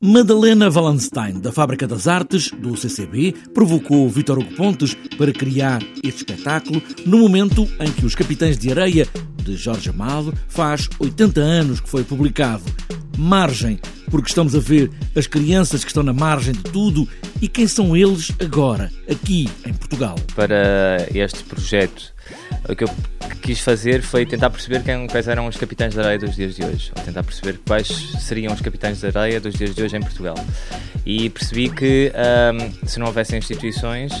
Madalena 0.00 0.70
Wallenstein, 0.70 1.40
da 1.40 1.50
Fábrica 1.50 1.84
das 1.84 2.06
Artes, 2.06 2.52
do 2.52 2.76
CCB, 2.76 3.34
provocou 3.52 4.08
Vítor 4.08 4.38
Hugo 4.38 4.54
Pontes 4.54 4.94
para 5.16 5.32
criar 5.32 5.82
este 6.04 6.18
espetáculo 6.18 6.80
no 7.04 7.18
momento 7.18 7.68
em 7.80 7.90
que 7.90 8.06
Os 8.06 8.14
Capitães 8.14 8.56
de 8.56 8.70
Areia, 8.70 9.08
de 9.42 9.56
Jorge 9.56 9.90
Amado, 9.90 10.32
faz 10.46 10.88
80 11.00 11.40
anos 11.40 11.80
que 11.80 11.88
foi 11.88 12.04
publicado. 12.04 12.62
Margem, 13.18 13.80
porque 14.08 14.28
estamos 14.28 14.54
a 14.54 14.60
ver 14.60 14.88
as 15.16 15.26
crianças 15.26 15.82
que 15.82 15.90
estão 15.90 16.04
na 16.04 16.12
margem 16.12 16.52
de 16.52 16.62
tudo 16.62 17.08
e 17.42 17.48
quem 17.48 17.66
são 17.66 17.96
eles 17.96 18.30
agora, 18.40 18.92
aqui 19.10 19.50
em 19.66 19.74
Portugal. 19.74 20.14
Para 20.36 21.08
este 21.12 21.42
projeto, 21.42 22.14
o 22.68 22.76
que 22.76 22.84
eu 22.84 22.90
quis 23.42 23.60
fazer 23.60 24.02
foi 24.02 24.26
tentar 24.26 24.50
perceber 24.50 24.82
quem, 24.82 25.06
quais 25.06 25.26
eram 25.26 25.46
os 25.46 25.56
capitães 25.56 25.94
de 25.94 26.00
areia 26.00 26.18
dos 26.18 26.36
dias 26.36 26.54
de 26.54 26.64
hoje, 26.64 26.92
ou 26.96 27.02
tentar 27.02 27.22
perceber 27.22 27.58
quais 27.66 27.88
seriam 28.20 28.52
os 28.52 28.60
capitães 28.60 29.00
de 29.00 29.06
areia 29.06 29.40
dos 29.40 29.54
dias 29.54 29.74
de 29.74 29.82
hoje 29.82 29.96
em 29.96 30.00
Portugal. 30.00 30.34
E 31.06 31.30
percebi 31.30 31.70
que 31.70 32.12
um, 32.14 32.86
se 32.86 32.98
não 32.98 33.06
houvessem 33.06 33.38
instituições, 33.38 34.12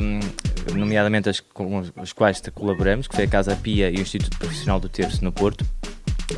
um, 0.00 0.76
nomeadamente 0.78 1.28
as 1.28 1.40
com 1.40 1.82
as 1.96 2.12
quais 2.12 2.42
colaboramos, 2.54 3.08
que 3.08 3.14
foi 3.14 3.24
a 3.24 3.28
Casa 3.28 3.56
Pia 3.56 3.90
e 3.90 3.96
o 3.96 4.00
Instituto 4.00 4.36
Profissional 4.38 4.78
do 4.78 4.88
Terço 4.88 5.24
no 5.24 5.32
Porto, 5.32 5.64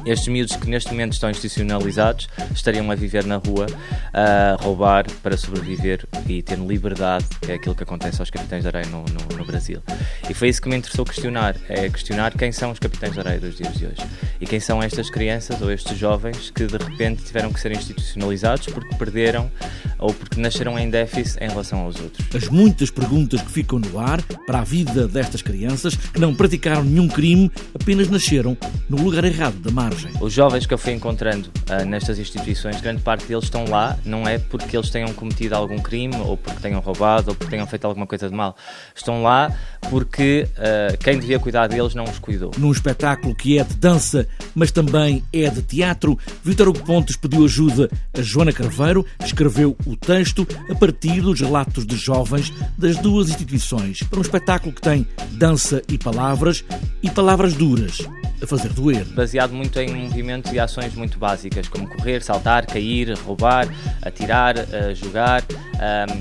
estes 0.05 0.29
miúdos 0.29 0.57
que 0.57 0.69
neste 0.69 0.91
momento 0.91 1.13
estão 1.13 1.31
institucionalizados 1.31 2.29
estariam 2.55 2.91
a 2.91 2.95
viver 2.95 3.25
na 3.25 3.37
rua, 3.37 3.67
a 4.13 4.57
roubar 4.63 5.07
para 5.23 5.37
sobreviver 5.37 6.07
e 6.27 6.43
ter 6.43 6.59
liberdade, 6.59 7.27
que 7.41 7.53
é 7.53 7.55
aquilo 7.55 7.75
que 7.75 7.83
acontece 7.83 8.21
aos 8.21 8.31
capitães 8.31 8.63
de 8.63 8.69
areia 8.69 8.87
no, 8.87 9.05
no, 9.05 9.37
no, 9.37 9.45
Brasil. 9.45 9.83
E 10.29 10.35
foi 10.35 10.49
isso 10.49 10.61
que 10.61 10.69
me 10.69 10.77
interessou 10.77 11.05
questionar, 11.05 11.57
é 11.69 11.89
questionar 11.89 12.37
quem 12.37 12.53
são 12.53 12.71
os 12.71 12.79
capitães 12.79 13.13
de 13.13 13.21
areia 13.21 13.41
dos 13.41 13.57
dias 13.57 13.75
de 13.75 13.87
hoje. 13.87 14.03
E 14.41 14.47
quem 14.47 14.61
são 14.61 14.83
estas 14.83 15.11
crianças 15.11 15.61
ou 15.63 15.71
estes 15.73 15.97
jovens 15.97 16.51
que 16.51 16.67
de 16.67 16.77
repente 16.77 17.25
tiveram 17.25 17.53
que 17.53 17.61
ser 17.61 17.73
institucionalizados 17.73 18.67
porque 18.67 18.95
perderam 18.97 19.51
ou 19.99 20.13
porque 20.13 20.41
nasceram 20.41 20.79
em 20.79 20.89
déficit 20.89 21.43
em 21.43 21.49
relação 21.49 21.81
aos 21.81 22.01
outros. 22.01 22.27
As 22.35 22.49
muitas 22.49 22.91
perguntas 22.91 23.41
que 23.41 23.51
ficam 23.51 23.79
no 23.79 23.99
ar 23.99 24.23
para 24.47 24.61
a 24.61 24.65
vida 24.65 25.09
destas 25.09 25.43
crianças 25.43 25.95
que 25.97 26.21
não 26.21 26.35
praticaram 26.35 26.85
nenhum 26.85 27.09
crime, 27.09 27.51
apenas 27.75 28.09
nasceram 28.09 28.57
no 28.89 29.03
lugar 29.03 29.25
errado 29.25 29.57
da 29.57 29.71
margem. 29.71 30.11
Os 30.21 30.33
jovens 30.33 30.67
que 30.67 30.75
eu 30.75 30.79
fui 30.79 30.93
encontrando 30.93 31.51
uh, 31.71 31.85
nestas 31.85 32.19
instituições, 32.19 32.81
grande 32.81 33.03
parte 33.03 33.27
deles 33.27 33.45
estão 33.45 33.65
lá, 33.67 33.99
não 34.05 34.27
é 34.27 34.39
porque 34.39 34.77
eles 34.77 34.91
tenham 34.91 35.13
cometido 35.13 35.55
algum 35.55 35.79
crime, 35.79 36.17
ou 36.17 36.37
porque 36.37 36.61
tenham 36.61 36.81
roubado, 36.81 37.31
ou 37.31 37.35
porque 37.35 37.51
tenham 37.51 37.67
feito 37.67 37.87
alguma 37.87 38.07
coisa 38.07 38.29
de 38.29 38.35
mal. 38.35 38.57
Estão 38.95 39.23
lá 39.23 39.53
porque 39.91 40.49
uh, 40.57 40.97
quem 40.99 41.19
devia 41.19 41.39
cuidar 41.39 41.67
deles 41.67 41.95
não 41.95 42.05
os 42.05 42.19
cuidou. 42.19 42.51
Num 42.59 42.73
espetáculo 42.73 43.35
que 43.35 43.59
é 43.59 43.65
de 43.65 43.75
dança, 43.75 44.27
mas 44.55 44.71
também 44.71 45.23
é 45.33 45.49
de 45.49 45.63
teatro, 45.63 46.19
Vítor 46.43 46.69
Hugo 46.69 46.81
Pontes 46.85 47.17
pediu 47.17 47.45
ajuda 47.45 47.91
a 48.17 48.23
Joana 48.23 48.53
Carveiro, 48.53 49.05
escreveu 49.25 49.77
o 49.89 49.97
texto 49.97 50.47
a 50.71 50.75
partir 50.75 51.23
dos 51.23 51.41
relatos 51.41 51.87
de 51.87 51.97
jovens 51.97 52.53
das 52.77 52.97
duas 52.99 53.31
instituições, 53.31 54.03
para 54.03 54.19
um 54.19 54.23
espetáculo 54.23 54.73
que 54.73 54.83
tem 54.83 55.07
dança 55.33 55.83
e 55.89 55.97
palavras, 55.97 56.65
e 57.03 57.11
palavras 57.11 57.55
duras 57.55 58.07
a 58.43 58.47
fazer 58.47 58.69
doer. 58.73 59.05
Baseado 59.07 59.53
muito 59.53 59.81
em 59.81 59.93
movimentos 59.93 60.53
e 60.53 60.61
ações 60.61 60.95
muito 60.95 61.19
básicas, 61.19 61.69
como 61.69 61.89
correr, 61.89 62.23
saltar, 62.23 62.67
cair, 62.67 63.17
roubar, 63.19 63.67
atirar, 64.03 64.57
uh, 64.57 64.95
jogar. 64.95 65.43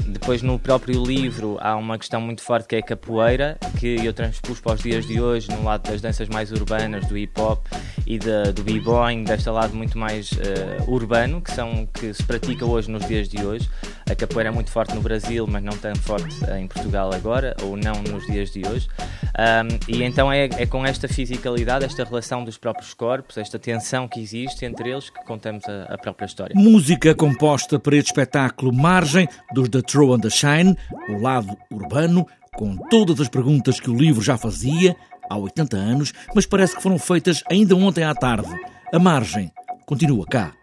Depois, 0.08 0.42
no 0.42 0.58
próprio 0.60 1.04
livro, 1.04 1.58
há 1.60 1.76
uma 1.76 1.98
questão 1.98 2.22
muito 2.22 2.42
forte 2.42 2.68
que 2.68 2.76
é 2.76 2.80
a 2.80 2.84
capoeira, 2.84 3.58
que 3.80 3.98
eu 4.04 4.14
transpus 4.14 4.60
para 4.60 4.74
os 4.74 4.82
dias 4.82 5.06
de 5.06 5.20
hoje, 5.20 5.50
no 5.50 5.64
lado 5.64 5.90
das 5.90 6.02
danças 6.02 6.30
mais 6.30 6.52
urbanas, 6.52 7.06
do 7.08 7.18
hip 7.18 7.40
hop 7.40 7.66
e 8.08 8.18
de, 8.18 8.54
do 8.54 8.64
b-boying, 8.64 9.26
deste 9.26 9.50
lado 9.50 9.76
muito 9.76 9.98
mais 9.98 10.32
uh, 10.32 10.90
urbano, 10.90 11.42
que, 11.42 11.52
são, 11.52 11.86
que 11.94 12.14
se 12.14 12.24
pratica 12.24 12.66
hoje 12.66 12.90
nos 12.90 13.06
dias 13.06 13.28
de 13.28 13.46
hoje. 13.46 13.70
A 14.10 14.16
capoeira 14.16 14.50
é 14.50 14.52
muito 14.52 14.72
forte 14.72 14.96
no 14.96 15.02
Brasil, 15.02 15.46
mas 15.46 15.62
não 15.62 15.74
tão 15.78 15.94
forte 15.98 16.34
em 16.58 16.66
Portugal 16.68 17.14
agora, 17.14 17.54
ou 17.62 17.76
não 17.76 18.02
nos 18.04 18.26
dias 18.26 18.50
de 18.52 18.66
hoje. 18.66 18.88
Um, 19.38 19.94
e 19.94 20.04
então 20.04 20.32
é, 20.32 20.46
é 20.46 20.66
com 20.66 20.86
esta 20.86 21.10
fisicalidade, 21.10 21.84
esta 21.84 22.06
relação 22.06 22.46
dos 22.46 22.58
próprios 22.58 22.94
corpos, 22.94 23.38
esta 23.38 23.60
tensão 23.60 24.08
que 24.08 24.22
existe 24.22 24.64
entre 24.64 24.90
eles, 24.90 25.10
que 25.10 25.22
contamos 25.26 25.66
a, 25.66 25.94
a 25.94 25.98
própria 25.98 26.26
história. 26.26 26.56
Música 26.56 27.14
composta 27.14 27.78
para 27.78 27.98
este 27.98 28.08
espetáculo 28.08 28.74
Margem, 28.74 29.28
dos 29.54 29.68
The 29.68 29.82
Throw 29.82 30.14
and 30.14 30.22
the 30.22 30.30
Shine, 30.30 30.78
o 31.10 31.22
lado 31.22 31.58
urbano, 31.70 32.26
com 32.56 32.78
todas 32.90 33.20
as 33.20 33.28
perguntas 33.28 33.82
que 33.82 33.90
o 33.90 33.94
livro 33.94 34.22
já 34.22 34.38
fazia 34.38 34.96
há 35.30 35.38
80 35.38 35.78
anos, 35.78 36.14
mas 36.34 36.46
parece 36.46 36.76
que 36.76 36.84
foram 36.84 37.00
feitas 37.00 37.44
ainda 37.50 37.76
ontem 37.76 38.04
à 38.04 38.14
tarde. 38.14 38.50
A 38.94 39.00
margem 39.00 39.52
continua 39.86 40.26
cá. 40.26 40.54